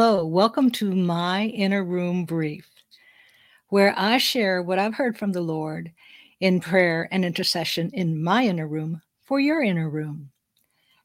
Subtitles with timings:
[0.00, 2.70] Hello, welcome to my Inner Room Brief,
[3.70, 5.90] where I share what I've heard from the Lord
[6.38, 10.30] in prayer and intercession in my inner room for your inner room.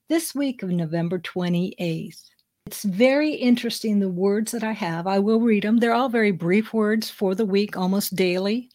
[0.10, 2.22] This week of November 28th,
[2.68, 5.08] it's very interesting the words that I have.
[5.08, 5.80] I will read them.
[5.80, 8.70] They're all very brief words for the week, almost daily.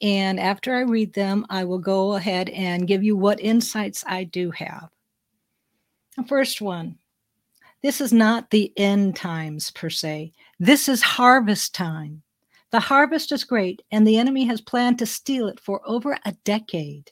[0.00, 4.24] And after I read them, I will go ahead and give you what insights I
[4.24, 4.88] do have.
[6.16, 6.98] The first one
[7.82, 10.32] this is not the end times per se.
[10.60, 12.22] This is harvest time.
[12.70, 16.32] The harvest is great, and the enemy has planned to steal it for over a
[16.44, 17.10] decade.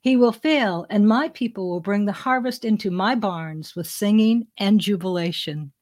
[0.00, 4.46] He will fail, and my people will bring the harvest into my barns with singing
[4.56, 5.72] and jubilation.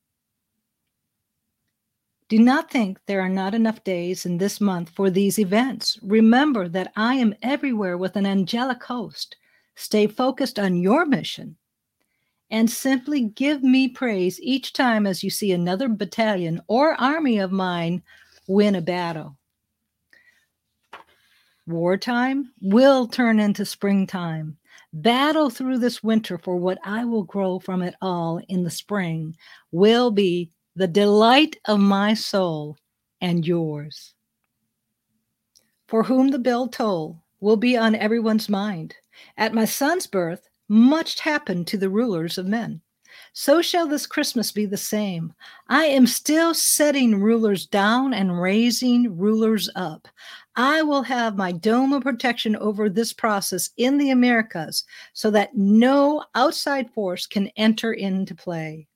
[2.28, 5.98] Do not think there are not enough days in this month for these events.
[6.02, 9.36] Remember that I am everywhere with an angelic host.
[9.76, 11.58] Stay focused on your mission
[12.52, 17.50] and simply give me praise each time as you see another battalion or army of
[17.50, 18.02] mine
[18.46, 19.38] win a battle.
[21.66, 24.58] Wartime will turn into springtime.
[24.92, 29.34] Battle through this winter for what I will grow from it all in the spring
[29.70, 32.76] will be the delight of my soul
[33.22, 34.12] and yours.
[35.88, 38.94] For whom the bell toll will be on everyone's mind.
[39.38, 42.80] At my son's birth, much happened to the rulers of men.
[43.34, 45.32] So shall this Christmas be the same.
[45.68, 50.08] I am still setting rulers down and raising rulers up.
[50.56, 55.56] I will have my dome of protection over this process in the Americas so that
[55.56, 58.86] no outside force can enter into play.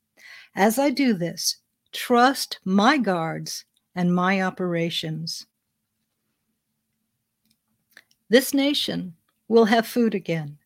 [0.54, 1.56] As I do this,
[1.92, 5.46] trust my guards and my operations.
[8.28, 9.14] This nation
[9.48, 10.58] will have food again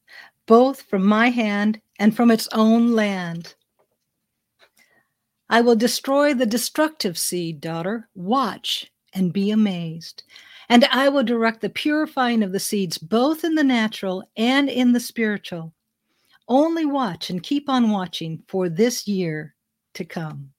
[0.51, 3.55] both from my hand and from its own land.
[5.49, 8.09] I will destroy the destructive seed, daughter.
[8.17, 10.25] Watch and be amazed.
[10.69, 14.91] And I will direct the purifying of the seeds, both in the natural and in
[14.91, 15.73] the spiritual.
[16.49, 19.55] Only watch and keep on watching for this year
[19.95, 20.51] to come.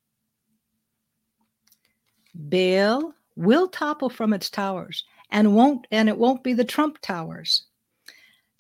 [2.34, 7.66] Baal will topple from its towers and won't and it won't be the Trump towers.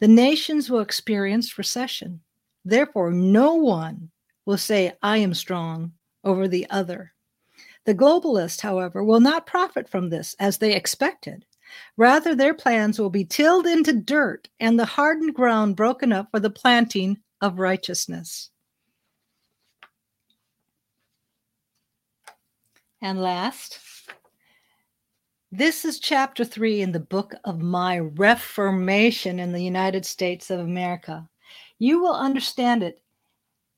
[0.01, 2.21] The nations will experience recession.
[2.65, 4.09] Therefore, no one
[4.47, 7.13] will say, I am strong over the other.
[7.85, 11.45] The globalists, however, will not profit from this as they expected.
[11.97, 16.39] Rather, their plans will be tilled into dirt and the hardened ground broken up for
[16.39, 18.49] the planting of righteousness.
[23.03, 23.79] And last,
[25.53, 30.61] this is chapter three in the book of my Reformation in the United States of
[30.61, 31.27] America.
[31.77, 33.01] You will understand it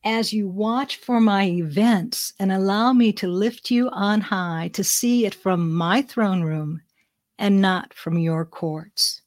[0.06, 4.84] as you watch for my events and allow me to lift you on high to
[4.84, 6.80] see it from my throne room
[7.40, 9.23] and not from your courts.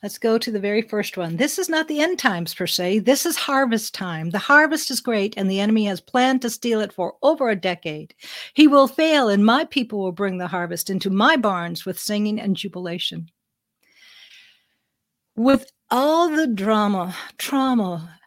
[0.00, 1.36] Let's go to the very first one.
[1.36, 3.00] This is not the end times per se.
[3.00, 4.30] This is harvest time.
[4.30, 7.56] The harvest is great, and the enemy has planned to steal it for over a
[7.56, 8.14] decade.
[8.54, 12.40] He will fail, and my people will bring the harvest into my barns with singing
[12.40, 13.28] and jubilation.
[15.34, 18.17] With all the drama, trauma,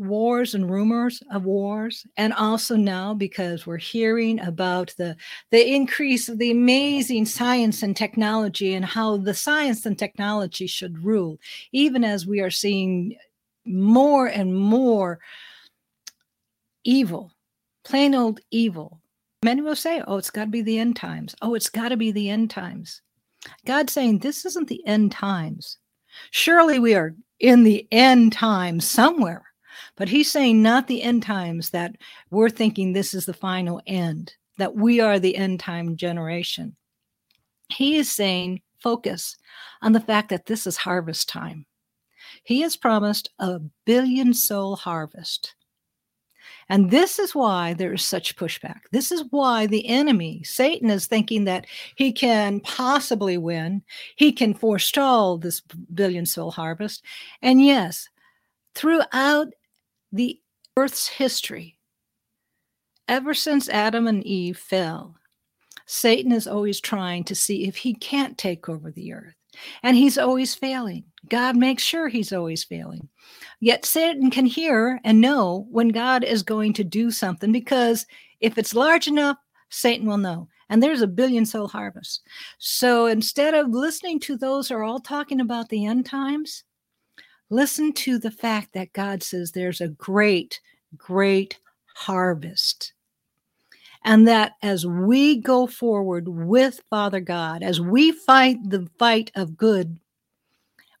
[0.00, 5.16] wars and rumors of wars and also now because we're hearing about the
[5.50, 11.02] the increase of the amazing science and technology and how the science and technology should
[11.04, 11.38] rule
[11.72, 13.16] even as we are seeing
[13.64, 15.18] more and more
[16.84, 17.32] evil
[17.84, 19.00] plain old evil.
[19.42, 21.34] Many will say oh it's got to be the end times.
[21.42, 23.00] Oh it's got to be the end times.
[23.66, 25.78] God saying this isn't the end times.
[26.30, 29.47] Surely we are in the end times somewhere
[29.98, 31.96] but he's saying not the end times that
[32.30, 36.76] we're thinking this is the final end, that we are the end time generation.
[37.68, 39.36] He is saying focus
[39.82, 41.66] on the fact that this is harvest time.
[42.44, 45.56] He has promised a billion soul harvest.
[46.68, 48.82] And this is why there is such pushback.
[48.92, 51.66] This is why the enemy, Satan, is thinking that
[51.96, 53.82] he can possibly win.
[54.16, 55.60] He can forestall this
[55.92, 57.02] billion soul harvest.
[57.42, 58.08] And yes,
[58.74, 59.48] throughout
[60.12, 60.40] the
[60.76, 61.78] earth's history,
[63.08, 65.16] ever since Adam and Eve fell,
[65.86, 69.34] Satan is always trying to see if he can't take over the earth.
[69.82, 71.04] And he's always failing.
[71.28, 73.08] God makes sure he's always failing.
[73.60, 78.06] Yet Satan can hear and know when God is going to do something because
[78.40, 79.38] if it's large enough,
[79.70, 80.48] Satan will know.
[80.68, 82.22] And there's a billion soul harvest.
[82.58, 86.64] So instead of listening to those who are all talking about the end times,
[87.50, 90.60] Listen to the fact that God says there's a great,
[90.96, 91.58] great
[91.94, 92.92] harvest.
[94.04, 99.56] And that as we go forward with Father God, as we fight the fight of
[99.56, 99.98] good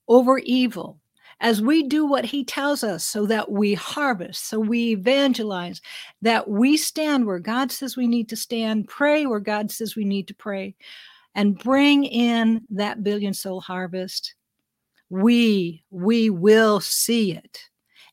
[0.08, 0.98] over evil,
[1.40, 5.80] as we do what he tells us so that we harvest, so we evangelize,
[6.22, 10.04] that we stand where God says we need to stand, pray where God says we
[10.04, 10.74] need to pray,
[11.34, 14.34] and bring in that billion soul harvest,
[15.10, 17.60] we we will see it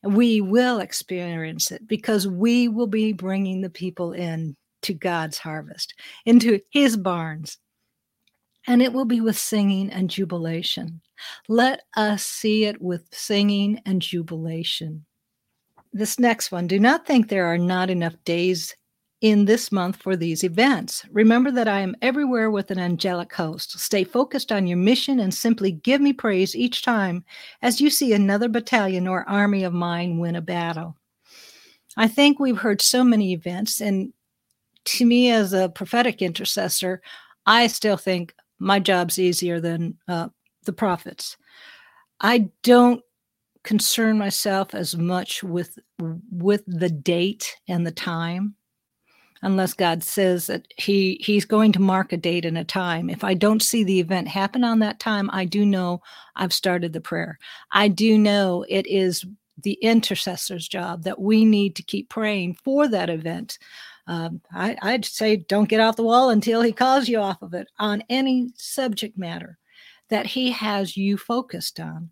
[0.02, 5.38] and we will experience it because we will be bringing the people in to God's
[5.38, 5.94] harvest,
[6.24, 7.58] into his barns.
[8.68, 11.00] And it will be with singing and jubilation.
[11.48, 15.04] Let us see it with singing and jubilation.
[15.92, 18.74] This next one do not think there are not enough days
[19.22, 21.04] in this month for these events.
[21.10, 23.78] Remember that I am everywhere with an angelic host.
[23.78, 27.24] Stay focused on your mission and simply give me praise each time
[27.62, 30.96] as you see another battalion or army of mine win a battle.
[31.96, 34.12] I think we've heard so many events, and
[34.84, 37.00] to me, as a prophetic intercessor,
[37.46, 40.28] I still think my job's easier than uh,
[40.64, 41.38] the prophets.
[42.20, 43.02] I don't
[43.62, 45.78] concern myself as much with
[46.30, 48.55] with the date and the time
[49.42, 53.10] unless God says that he he's going to mark a date and a time.
[53.10, 56.02] If I don't see the event happen on that time, I do know
[56.36, 57.38] I've started the prayer.
[57.70, 59.24] I do know it is
[59.62, 63.58] the intercessor's job that we need to keep praying for that event.
[64.06, 67.54] Um, I, I'd say don't get off the wall until he calls you off of
[67.54, 69.58] it on any subject matter
[70.08, 72.10] that he has you focused on.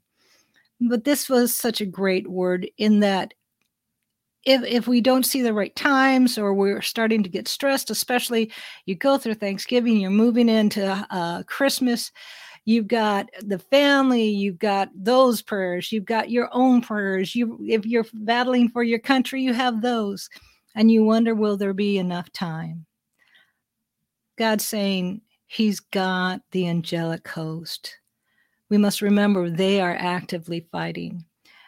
[0.81, 3.35] But this was such a great word in that
[4.45, 8.53] if if we don't see the right times or we're starting to get stressed, especially
[8.87, 12.13] you go through Thanksgiving, you're moving into uh, Christmas,
[12.65, 17.35] you've got the family, you've got those prayers, you've got your own prayers.
[17.35, 20.29] You if you're battling for your country, you have those,
[20.75, 22.87] and you wonder, will there be enough time?
[24.37, 27.99] God's saying He's got the angelic host.
[28.71, 31.25] We must remember they are actively fighting.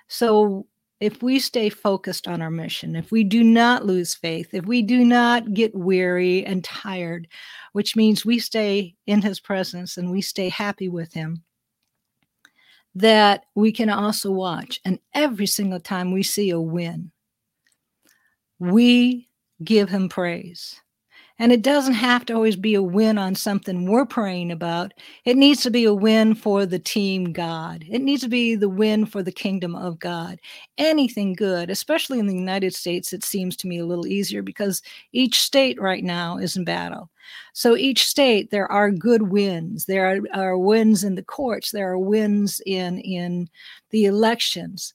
[0.08, 0.66] So
[1.00, 4.80] if we stay focused on our mission, if we do not lose faith, if we
[4.82, 7.28] do not get weary and tired,
[7.72, 11.42] which means we stay in his presence and we stay happy with him,
[12.94, 14.80] that we can also watch.
[14.84, 17.12] And every single time we see a win,
[18.58, 19.28] we
[19.62, 20.80] give him praise.
[21.38, 24.94] And it doesn't have to always be a win on something we're praying about.
[25.26, 27.84] It needs to be a win for the team God.
[27.90, 30.40] It needs to be the win for the kingdom of God.
[30.78, 34.80] Anything good, especially in the United States, it seems to me a little easier because
[35.12, 37.10] each state right now is in battle.
[37.52, 39.84] So each state, there are good wins.
[39.84, 41.70] There are, are wins in the courts.
[41.70, 43.50] There are wins in in
[43.90, 44.94] the elections.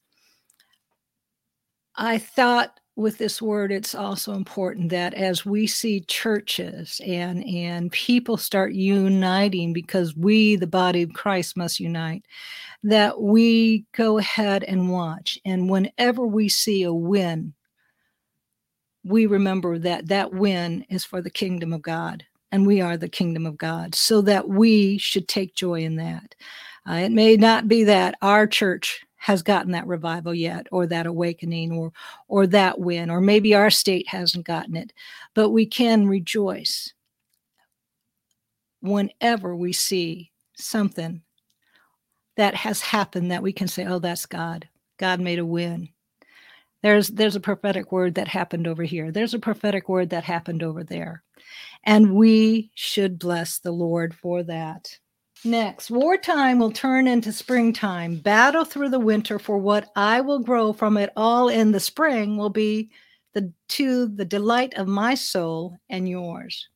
[1.95, 7.91] I thought with this word it's also important that as we see churches and and
[7.91, 12.25] people start uniting because we the body of Christ must unite
[12.83, 15.39] that we go ahead and watch.
[15.45, 17.53] And whenever we see a win
[19.03, 23.09] we remember that that win is for the kingdom of God and we are the
[23.09, 23.95] kingdom of God.
[23.95, 26.35] So that we should take joy in that.
[26.88, 31.06] Uh, it may not be that our church has gotten that revival yet or that
[31.06, 31.94] awakening or
[32.27, 34.91] or that win or maybe our state hasn't gotten it
[35.35, 36.94] but we can rejoice
[38.81, 41.22] whenever we see something
[42.36, 44.67] that has happened that we can say oh that's god.
[44.98, 45.89] God made a win.
[46.84, 49.12] There's there's a prophetic word that happened over here.
[49.12, 51.24] There's a prophetic word that happened over there.
[51.84, 54.98] And we should bless the lord for that
[55.43, 58.17] Next, wartime will turn into springtime.
[58.17, 62.38] Battle through the winter for what I will grow from it all in the spring
[62.38, 62.91] will be
[63.33, 66.67] the to the delight of my soul and yours.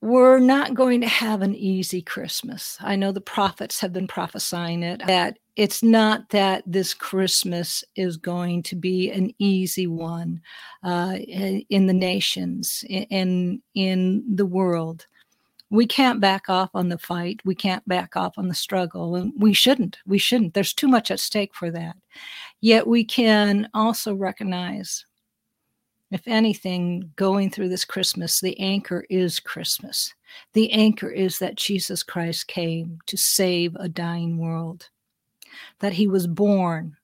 [0.00, 2.78] We're not going to have an easy Christmas.
[2.80, 8.16] I know the prophets have been prophesying it that it's not that this Christmas is
[8.16, 10.40] going to be an easy one
[10.84, 15.08] uh, in the nations, in in the world
[15.70, 17.40] we can't back off on the fight.
[17.44, 19.16] We can't back off on the struggle.
[19.16, 19.98] And we shouldn't.
[20.06, 20.54] We shouldn't.
[20.54, 21.96] There's too much at stake for that.
[22.60, 25.04] Yet we can also recognize,
[26.10, 30.14] if anything, going through this Christmas, the anchor is Christmas.
[30.54, 34.88] The anchor is that Jesus Christ came to save a dying world,
[35.80, 36.96] that he was born.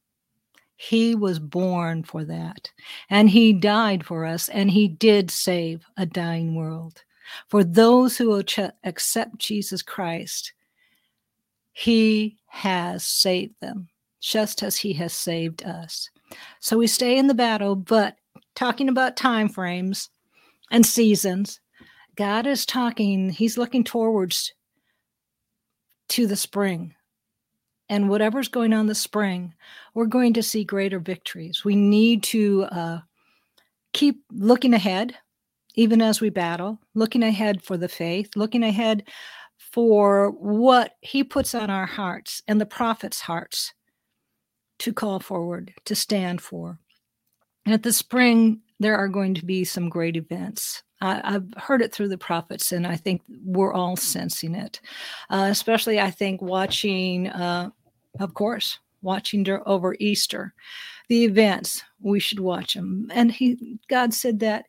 [0.77, 2.71] He was born for that.
[3.11, 7.05] And he died for us, and he did save a dying world.
[7.49, 8.45] For those who will
[8.85, 10.53] accept Jesus Christ,
[11.73, 13.89] he has saved them,
[14.21, 16.11] just as he has saved us.
[16.61, 18.17] So we stay in the battle, but
[18.55, 20.11] talking about time frames
[20.71, 21.61] and seasons.
[22.17, 24.53] God is talking, He's looking towards
[26.11, 26.95] to the spring.
[27.89, 29.53] And whatever's going on this spring,
[29.93, 31.65] we're going to see greater victories.
[31.65, 32.99] We need to uh,
[33.93, 35.17] keep looking ahead,
[35.75, 39.05] even as we battle, looking ahead for the faith, looking ahead
[39.59, 43.73] for what He puts on our hearts and the prophets' hearts
[44.79, 46.79] to call forward, to stand for.
[47.65, 50.83] And at the spring, there are going to be some great events.
[51.01, 54.81] I, have heard it through the prophets, and I think we're all sensing it.
[55.31, 57.71] Uh, especially, I think, watching, uh,
[58.21, 60.55] of course, watching over Easter,
[61.09, 63.11] the events, we should watch them.
[63.13, 64.65] And he, God said that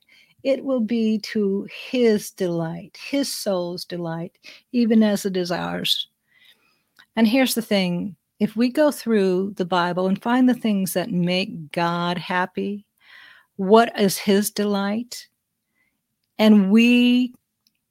[0.45, 4.37] it will be to his delight, his soul's delight,
[4.71, 6.07] even as it is ours.
[7.15, 11.09] And here's the thing if we go through the Bible and find the things that
[11.09, 12.85] make God happy,
[13.55, 15.27] what is his delight,
[16.37, 17.33] and we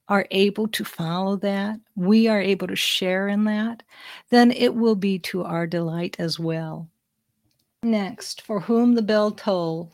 [0.06, 3.82] are able to follow that, we are able to share in that,
[4.30, 6.88] then it will be to our delight as well.
[7.82, 9.92] Next, for whom the bell toll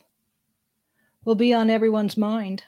[1.24, 2.64] will be on everyone's mind.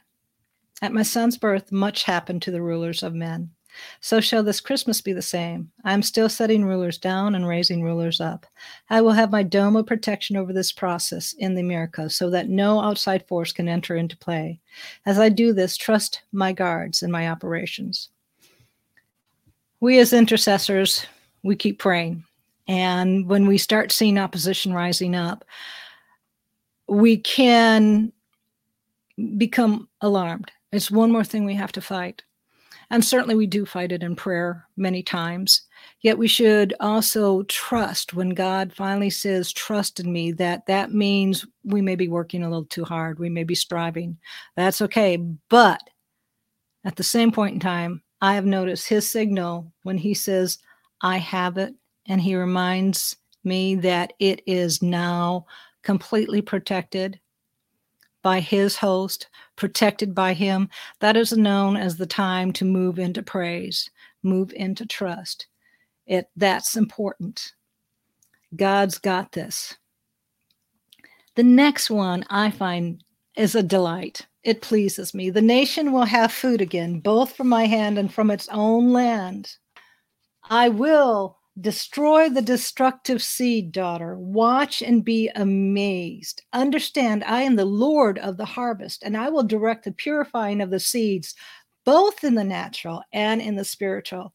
[0.81, 3.51] At my son's birth, much happened to the rulers of men.
[4.01, 5.71] So shall this Christmas be the same.
[5.85, 8.47] I am still setting rulers down and raising rulers up.
[8.91, 12.49] I will have my dome of protection over this process in the America so that
[12.49, 14.61] no outside force can enter into play.
[15.07, 18.11] As I do this, trust my guards and my operations.
[19.81, 21.07] We as intercessors,
[21.43, 22.25] we keep praying.
[22.69, 25.45] And when we start seeing opposition rising up,
[26.89, 28.13] we can
[29.37, 30.51] become alarmed.
[30.73, 32.23] It's one more thing we have to fight.
[32.91, 35.63] And certainly we do fight it in prayer many times.
[36.03, 41.47] Yet we should also trust when God finally says, Trust in me, that that means
[41.65, 43.19] we may be working a little too hard.
[43.19, 44.19] We may be striving.
[44.57, 45.17] That's okay.
[45.49, 45.81] But
[46.85, 50.59] at the same point in time, I have noticed his signal when he says,
[51.01, 51.75] I have it.
[52.09, 55.47] And he reminds me that it is now
[55.83, 57.19] completely protected
[58.23, 60.69] by his host, protected by him.
[61.01, 63.91] That is known as the time to move into praise,
[64.23, 65.47] move into trust.
[66.07, 67.53] It that's important.
[68.57, 69.77] God's got this.
[71.35, 73.03] The next one I find
[73.37, 74.27] is a delight.
[74.43, 75.31] It pleases me.
[75.31, 79.57] The nation will have food again, both from my hand and from its own land.
[80.51, 84.17] I will Destroy the destructive seed, daughter.
[84.17, 86.43] Watch and be amazed.
[86.55, 90.71] Understand, I am the Lord of the harvest, and I will direct the purifying of
[90.71, 91.35] the seeds,
[91.85, 94.33] both in the natural and in the spiritual.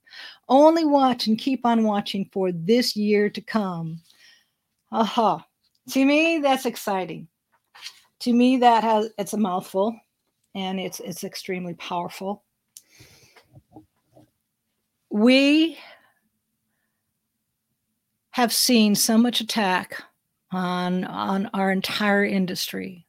[0.47, 3.99] Only watch and keep on watching for this year to come.
[4.91, 5.43] Aha.
[5.89, 7.27] To me, that's exciting.
[8.19, 9.99] To me, that has it's a mouthful
[10.53, 12.43] and it's it's extremely powerful.
[15.09, 15.77] We
[18.37, 19.99] have seen so much attack
[20.51, 23.07] on on our entire industry.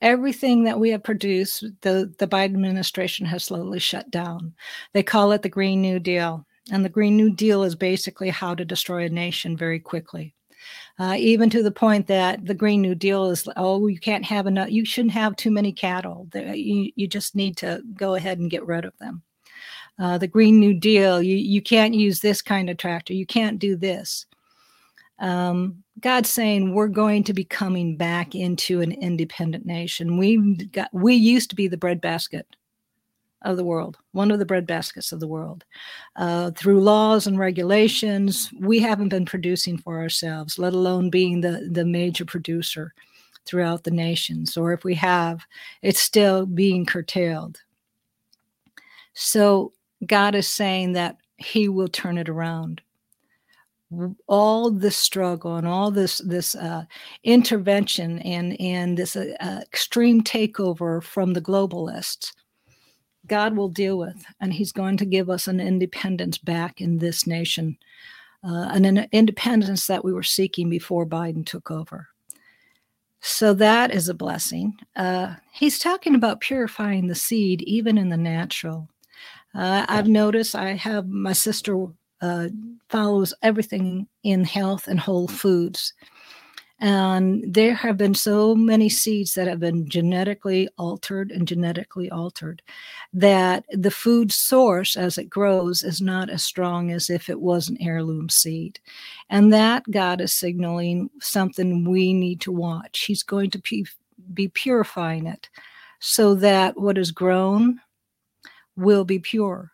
[0.00, 4.54] Everything that we have produced, the, the Biden administration has slowly shut down.
[4.92, 6.46] They call it the Green New Deal.
[6.70, 10.36] And the Green New Deal is basically how to destroy a nation very quickly.
[11.00, 14.46] Uh, even to the point that the Green New Deal is, oh, you can't have
[14.46, 16.28] enough, you shouldn't have too many cattle.
[16.32, 19.22] You, you just need to go ahead and get rid of them.
[19.98, 23.58] Uh, the Green New Deal, you, you can't use this kind of tractor, you can't
[23.58, 24.26] do this
[25.20, 30.16] um, God's saying we're going to be coming back into an independent nation.
[30.16, 32.46] We got we used to be the breadbasket
[33.42, 35.64] of the world, one of the breadbaskets of the world.
[36.16, 41.68] Uh, through laws and regulations, we haven't been producing for ourselves, let alone being the
[41.70, 42.94] the major producer
[43.44, 44.56] throughout the nations.
[44.56, 45.44] Or if we have,
[45.82, 47.60] it's still being curtailed.
[49.12, 49.72] So
[50.06, 52.80] God is saying that He will turn it around
[54.28, 56.84] all this struggle and all this this uh,
[57.24, 62.32] intervention and and this uh, uh, extreme takeover from the globalists
[63.26, 67.26] god will deal with and he's going to give us an independence back in this
[67.26, 67.76] nation
[68.42, 72.08] uh, an independence that we were seeking before biden took over.
[73.20, 74.78] So that is a blessing.
[74.96, 78.88] Uh, he's talking about purifying the seed even in the natural.
[79.54, 81.86] Uh, I've noticed I have my sister
[82.20, 82.48] uh,
[82.88, 85.92] follows everything in health and whole foods.
[86.82, 92.62] And there have been so many seeds that have been genetically altered and genetically altered
[93.12, 97.68] that the food source as it grows is not as strong as if it was
[97.68, 98.80] an heirloom seed.
[99.28, 103.00] And that God is signaling something we need to watch.
[103.00, 103.86] He's going to be
[104.32, 105.48] be purifying it
[105.98, 107.80] so that what is grown
[108.76, 109.72] will be pure.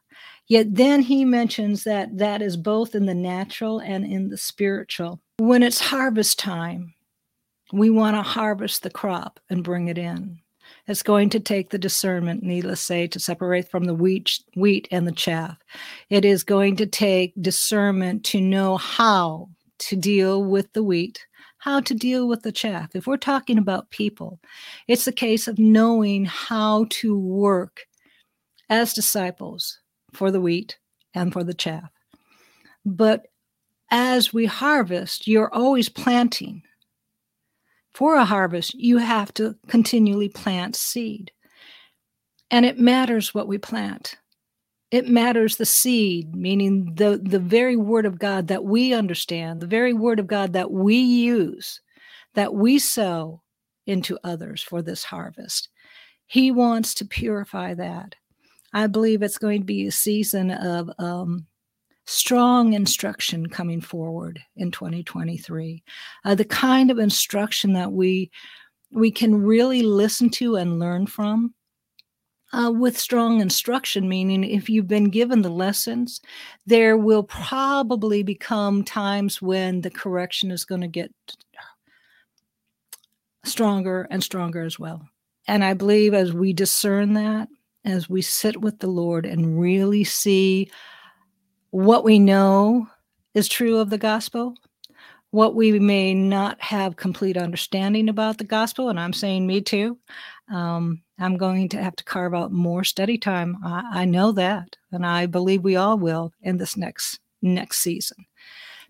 [0.49, 5.21] Yet then he mentions that that is both in the natural and in the spiritual.
[5.39, 6.95] When it's harvest time,
[7.73, 10.39] we want to harvest the crop and bring it in.
[10.87, 15.07] It's going to take the discernment, needless say, to separate from the wheat, wheat and
[15.07, 15.57] the chaff.
[16.11, 21.27] It is going to take discernment to know how to deal with the wheat,
[21.59, 22.95] how to deal with the chaff.
[22.95, 24.41] If we're talking about people,
[24.87, 27.81] it's a case of knowing how to work
[28.69, 29.79] as disciples
[30.17, 30.79] for the wheat
[31.15, 31.91] and for the chaff.
[32.85, 33.27] But
[33.91, 36.63] as we harvest, you're always planting.
[37.93, 41.33] For a harvest, you have to continually plant seed.
[42.51, 44.17] And it matters what we plant.
[44.91, 49.67] It matters the seed, meaning the, the very word of God that we understand, the
[49.67, 51.81] very word of God that we use,
[52.35, 53.43] that we sow
[53.87, 55.69] into others for this harvest.
[56.27, 58.15] He wants to purify that.
[58.77, 61.47] I believe it's going to be a season of um,
[62.05, 65.83] strong instruction coming forward in 2023.
[66.27, 68.31] Uh, the kind of instruction that we
[68.93, 71.55] we can really listen to and learn from.
[72.53, 76.21] Uh, with strong instruction, meaning if you've been given the lessons,
[76.67, 81.11] there will probably become times when the correction is going to get
[83.43, 85.09] stronger and stronger as well.
[85.49, 87.49] And I believe as we discern that,
[87.87, 90.71] as we sit with the Lord and really see
[91.71, 92.89] what we know
[93.35, 94.55] is true of the gospel,
[95.31, 99.99] what we may not have complete understanding about the gospel, and I'm saying me too.
[100.53, 103.57] Um, I'm going to have to carve out more study time.
[103.65, 108.25] I, I know that, and I believe we all will in this next next season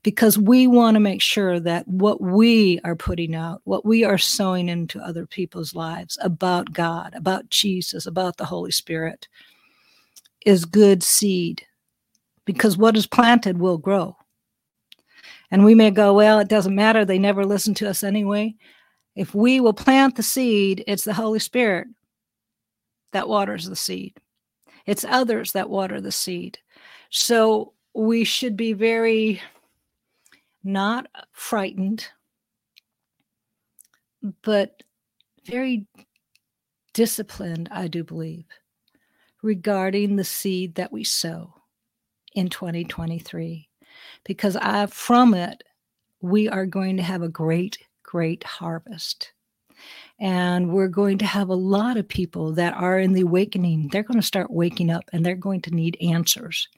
[0.06, 4.16] because we want to make sure that what we are putting out, what we are
[4.16, 9.26] sowing into other people's lives about God, about Jesus, about the Holy Spirit,
[10.44, 11.66] is good seed.
[12.45, 14.16] Because what is planted will grow.
[15.50, 17.04] And we may go, well, it doesn't matter.
[17.04, 18.54] They never listen to us anyway.
[19.16, 21.88] If we will plant the seed, it's the Holy Spirit
[23.10, 24.21] that waters the seed,
[24.86, 26.58] it's others that water the seed.
[27.10, 29.42] So we should be very
[30.66, 32.06] not frightened,
[34.42, 34.82] but
[35.44, 35.86] very
[36.92, 38.46] disciplined, I do believe,
[39.42, 41.54] regarding the seed that we sow
[42.34, 43.68] in 2023.
[44.24, 45.62] Because I, from it,
[46.20, 49.32] we are going to have a great, great harvest.
[50.18, 53.88] And we're going to have a lot of people that are in the awakening.
[53.92, 56.68] They're going to start waking up and they're going to need answers.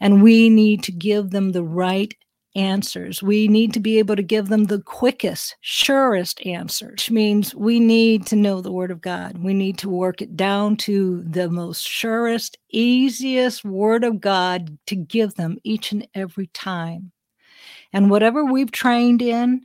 [0.00, 2.14] And we need to give them the right
[2.54, 3.22] answers.
[3.22, 7.80] We need to be able to give them the quickest, surest answers, which means we
[7.80, 9.38] need to know the Word of God.
[9.38, 14.96] We need to work it down to the most surest, easiest Word of God to
[14.96, 17.12] give them each and every time.
[17.92, 19.64] And whatever we've trained in,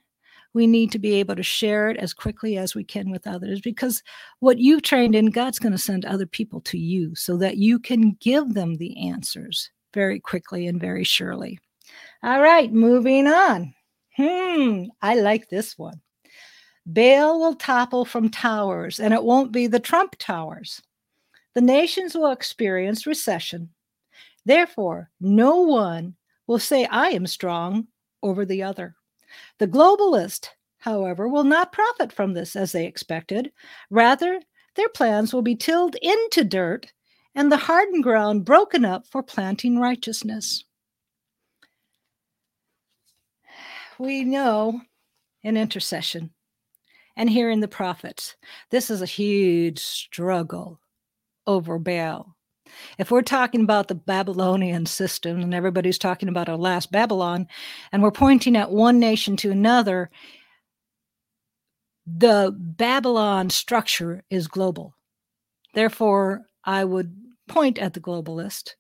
[0.54, 3.60] we need to be able to share it as quickly as we can with others
[3.60, 4.04] because
[4.40, 7.80] what you've trained in, God's going to send other people to you so that you
[7.80, 11.60] can give them the answers very quickly and very surely.
[12.24, 13.74] All right, moving on.
[14.16, 16.00] Hmm, I like this one.
[16.86, 20.82] Baal will topple from towers, and it won't be the Trump towers.
[21.54, 23.72] The nations will experience recession.
[24.46, 26.16] Therefore, no one
[26.48, 27.88] will say, I am strong
[28.22, 28.96] over the other.
[29.60, 33.52] The globalist, however, will not profit from this as they expected.
[33.90, 34.40] Rather,
[34.76, 36.94] their plans will be tilled into dirt
[37.36, 40.64] and the hardened ground broken up for planting righteousness.
[44.00, 44.82] We know
[45.44, 46.32] in intercession
[47.16, 48.36] and hearing the prophets,
[48.72, 50.80] this is a huge struggle
[51.46, 52.36] over Baal.
[52.98, 57.48] If we're talking about the Babylonian system and everybody's talking about our last Babylon,
[57.92, 60.10] and we're pointing at one nation to another,
[62.06, 64.96] the Babylon structure is global.
[65.74, 67.16] Therefore, I would
[67.48, 68.72] point at the globalist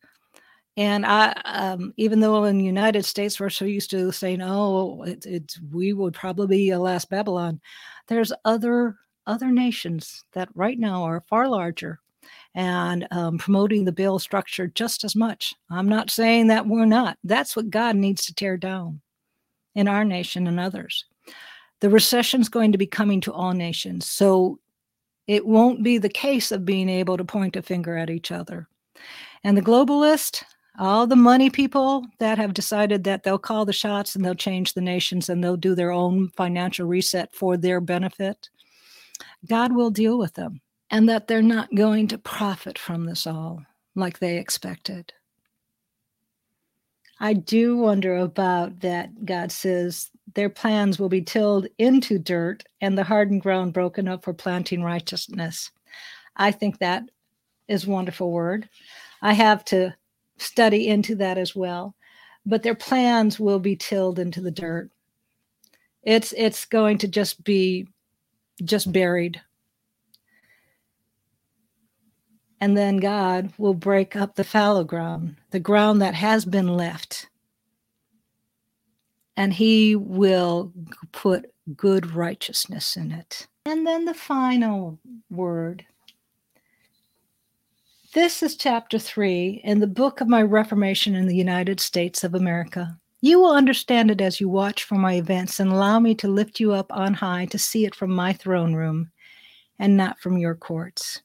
[0.75, 5.03] and I, um, even though in the United States we're so used to saying, "Oh,
[5.03, 7.61] it, it's we would probably be a last Babylon,"
[8.07, 11.99] there's other other nations that right now are far larger
[12.55, 15.53] and um, promoting the Baal structure just as much.
[15.69, 17.17] I'm not saying that we're not.
[17.23, 19.01] That's what God needs to tear down
[19.75, 21.05] in our nation and others.
[21.79, 24.59] The recession is going to be coming to all nations, so
[25.27, 28.67] it won't be the case of being able to point a finger at each other.
[29.43, 30.43] And the globalist,
[30.79, 34.73] all the money people that have decided that they'll call the shots and they'll change
[34.73, 38.49] the nations and they'll do their own financial reset for their benefit.
[39.47, 43.61] God will deal with them and that they're not going to profit from this all
[43.95, 45.13] like they expected.
[47.19, 49.25] I do wonder about that.
[49.25, 54.23] God says their plans will be tilled into dirt and the hardened ground broken up
[54.23, 55.71] for planting righteousness.
[56.35, 57.03] I think that
[57.67, 58.67] is wonderful word.
[59.21, 59.95] I have to
[60.37, 61.95] study into that as well.
[62.45, 64.89] But their plans will be tilled into the dirt.
[66.03, 67.87] It's it's going to just be
[68.63, 69.41] just buried.
[72.59, 77.27] And then God will break up the fallow ground, the ground that has been left.
[79.35, 80.71] And he will
[81.11, 83.47] put good righteousness in it.
[83.65, 85.85] And then the final word
[88.13, 92.35] this is chapter three in the book of my Reformation in the United States of
[92.35, 92.95] America.
[93.21, 96.59] You will understand it as you watch for my events and allow me to lift
[96.59, 99.09] you up on high to see it from my throne room
[99.79, 101.21] and not from your courts.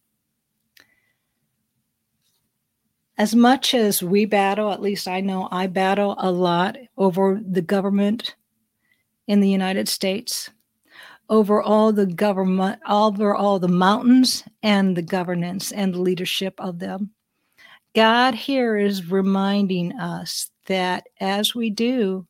[3.18, 7.62] As much as we battle, at least I know I battle a lot over the
[7.62, 8.34] government
[9.26, 10.48] in the United States,
[11.28, 16.78] over all the government, over all the mountains and the governance and the leadership of
[16.78, 17.10] them.
[17.94, 22.26] God here is reminding us that as we do,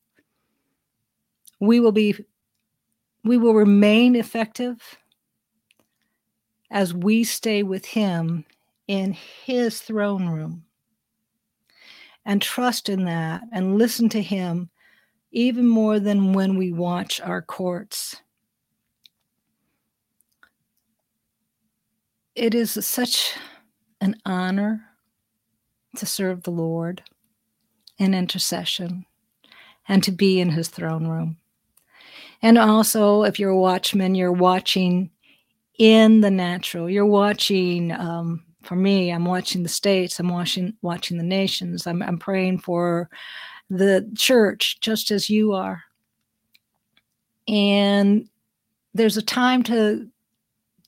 [1.61, 2.15] we will be
[3.25, 4.81] we will remain effective
[6.71, 8.45] as we stay with him
[8.87, 10.65] in his throne room
[12.25, 14.71] and trust in that and listen to him
[15.33, 18.23] even more than when we watch our courts
[22.39, 23.35] it is such
[24.01, 24.85] an honor
[25.97, 27.03] to serve the Lord
[27.99, 29.05] in intercession
[29.89, 31.39] and to be in his throne room.
[32.41, 35.11] And also, if you're a watchman, you're watching
[35.79, 36.89] in the natural.
[36.89, 42.03] You're watching, um, for me, I'm watching the states, I'm watching, watching the nations, I'm,
[42.03, 43.11] I'm praying for
[43.69, 45.83] the church just as you are.
[47.49, 48.29] And
[48.95, 50.09] there's a time to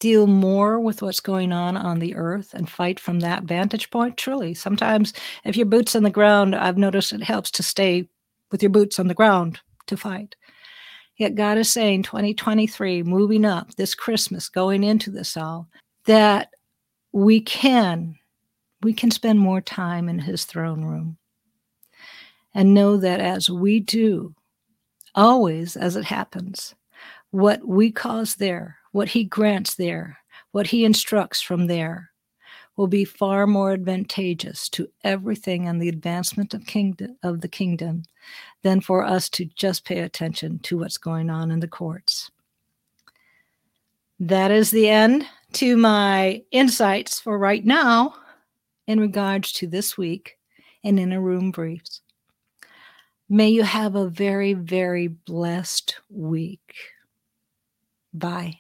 [0.01, 4.17] deal more with what's going on on the earth and fight from that vantage point?
[4.17, 5.13] Truly sometimes
[5.45, 8.09] if your boots on the ground i've noticed it helps to stay
[8.51, 10.35] with your boots on the ground to fight.
[11.17, 15.69] Yet god is saying 2023 moving up this christmas going into this all
[16.07, 16.51] that
[17.13, 18.17] we can
[18.83, 21.19] we can spend more time in his throne room.
[22.55, 24.35] And know that as we do
[25.15, 26.75] always as it happens
[27.31, 30.19] what we cause there what he grants there,
[30.53, 32.11] what he instructs from there,
[32.77, 38.03] will be far more advantageous to everything and the advancement of kingdom of the kingdom
[38.63, 42.31] than for us to just pay attention to what's going on in the courts.
[44.19, 48.15] That is the end to my insights for right now
[48.87, 50.37] in regards to this week
[50.85, 52.01] and in Inner Room Briefs.
[53.29, 56.75] May you have a very, very blessed week.
[58.13, 58.59] Bye.